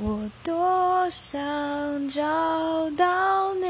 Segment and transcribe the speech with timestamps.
[0.00, 2.20] 我多想找
[2.96, 3.68] 到你，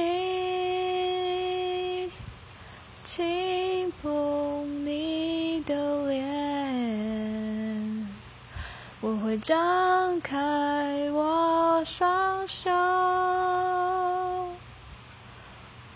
[3.03, 6.25] 轻碰你的脸，
[9.03, 12.71] 我会张开我双手，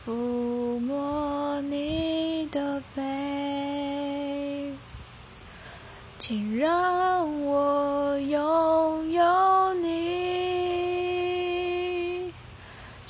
[0.06, 4.74] 抚摸你的背，
[6.18, 9.47] 请让我拥有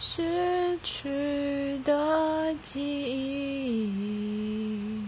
[0.01, 5.03] 失去的记忆，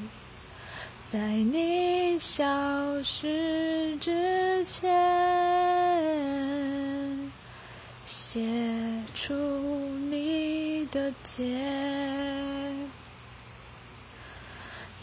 [1.07, 4.91] 在你消失之前，
[8.05, 8.41] 写
[9.15, 9.33] 出
[10.11, 11.57] 你的结。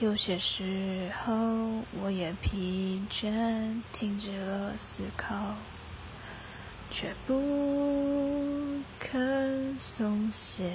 [0.01, 1.33] 有些时候，
[2.01, 5.55] 我也疲倦，停止了思考，
[6.91, 7.33] 却不
[9.09, 10.69] 肯松懈。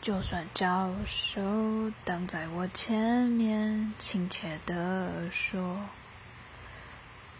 [0.00, 5.80] 就算教授挡在我前面，亲切地说：“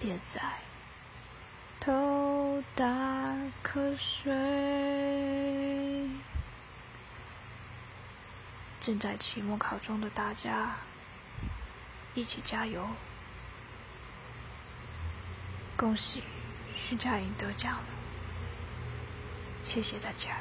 [0.00, 0.40] 别再
[1.78, 2.84] 偷打
[3.62, 6.10] 瞌睡。”
[8.80, 10.74] 正在期末考中的大家，
[12.14, 12.84] 一起加油！
[15.76, 16.24] 恭喜
[16.76, 17.84] 徐佳莹得奖了，
[19.64, 20.36] 谢谢大家。